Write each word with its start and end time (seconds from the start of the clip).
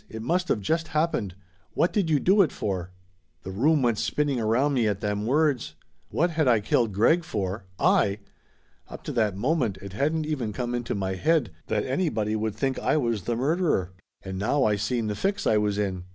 "It 0.09 0.23
must 0.23 0.49
of 0.49 0.61
just 0.61 0.87
hap 0.97 1.13
pened. 1.13 1.33
What 1.75 1.93
did 1.93 2.09
you 2.09 2.19
do 2.19 2.41
it 2.41 2.51
for?" 2.51 2.89
The 3.43 3.51
room 3.51 3.83
went 3.83 3.99
spinning 3.99 4.39
around 4.39 4.73
me 4.73 4.87
at 4.87 4.99
them 4.99 5.27
words. 5.27 5.75
What 6.09 6.31
had 6.31 6.47
I 6.47 6.59
killed 6.59 6.91
Greg 6.91 7.23
for 7.23 7.65
I! 7.77 8.17
Up 8.89 9.03
to 9.03 9.11
that 9.11 9.37
moment 9.37 9.77
it 9.77 9.93
hadn't 9.93 10.25
even 10.25 10.53
come 10.53 10.73
into 10.73 10.95
my 10.95 11.13
head 11.13 11.51
that 11.67 11.85
anybody 11.85 12.35
would 12.35 12.55
think 12.55 12.79
I 12.79 12.97
was 12.97 13.25
the 13.25 13.35
murderer. 13.35 13.91
And 14.23 14.39
now 14.39 14.63
I 14.63 14.75
seen 14.75 15.05
the 15.05 15.13
fix 15.13 15.45
I 15.45 15.57
was 15.57 15.77
in. 15.77 16.05